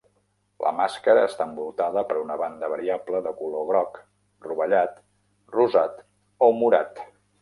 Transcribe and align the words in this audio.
La 0.65 0.69
màscara 0.77 1.25
està 1.31 1.45
envoltada 1.49 2.01
per 2.11 2.17
una 2.21 2.37
banda 2.43 2.69
variable 2.73 3.21
de 3.27 3.33
color 3.43 3.67
groc, 3.73 3.99
rovellat, 4.49 4.97
rosat 5.59 6.01
o 6.49 6.49
morat. 6.63 7.05